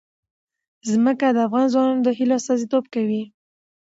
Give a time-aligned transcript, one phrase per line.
[0.91, 3.23] ځمکه د افغان ځوانانو د هیلو استازیتوب کوي.